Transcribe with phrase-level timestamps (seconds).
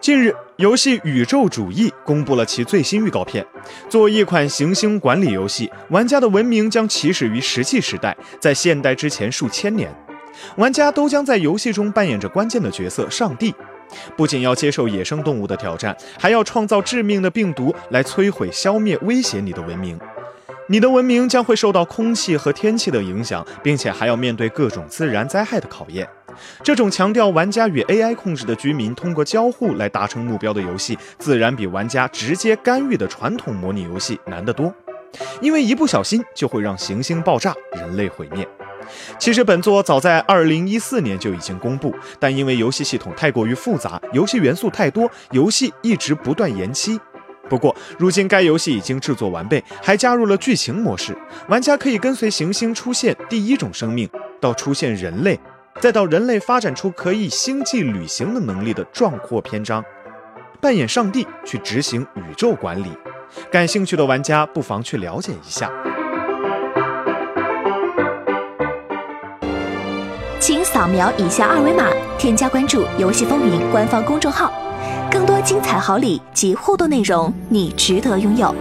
[0.00, 3.44] 近日，游戏《宇宙主义》公布了其最新预告片。
[3.88, 9.92] 作为一款行星管理游戏，玩家的文明将起始于石器时代，在现代之前数千年。
[10.56, 13.52] 玩家都将在游戏中扮演着关键的角色——上帝。
[14.16, 19.98] 不仅要接受野生动物的挑战，还要创造致命的病毒来摧毁、消灭威胁你的文明。
[20.68, 26.08] 你的文明将会受到空气和天气的影响，并且还要面对各种自然灾害的考验。
[26.62, 34.72] 这种强调玩家与 AI 控制的居民通过交互来达成目标的游戏，自然比玩家直接干预的传统模拟游戏难得多。
[35.40, 38.46] 因为一不小心就会让行星爆炸，人类毁灭。
[39.18, 46.98] 其实本作早在2014年就已经公布，但因为游戏系统太过于复杂，游戏元素太多，游戏一直不断延期。
[47.48, 51.16] 不过，如今该游戏已经制作完备，还加入了剧情模式。
[51.48, 54.08] 玩家可以跟随行星出现第一种生命，
[54.40, 55.38] 到出现人类，
[55.80, 59.84] 再到人类发展出可以星际旅行的能力的壮阔篇章，
[60.60, 62.90] 扮演上帝去执行宇宙管理。
[63.50, 65.70] 感兴趣的玩家不妨去了解一下。
[70.40, 74.52] 请扫描以下二维码，添加关注“游戏风云”官方公众号。
[75.10, 78.52] 更多精彩好礼及互动内容，你值得拥有。